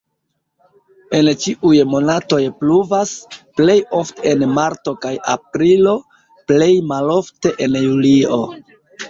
En 1.17 1.27
ĉiuj 1.41 1.73
monatoj 1.89 2.39
pluvas, 2.61 3.11
plej 3.61 3.75
ofte 3.99 4.25
en 4.33 4.47
marto 4.55 4.95
kaj 5.05 5.13
aprilo, 5.35 5.95
plej 6.49 6.71
malofte 6.95 7.55
en 7.69 7.79
julio. 7.87 8.43